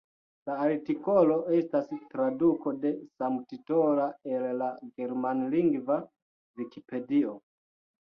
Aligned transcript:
La 0.49 0.53
artikolo 0.61 1.35
estas 1.57 1.91
traduko 2.15 2.73
de 2.87 2.95
samtitola 3.19 4.09
el 4.35 4.51
la 4.65 4.73
germanlingva 4.99 6.03
Vikipedio. 6.61 7.41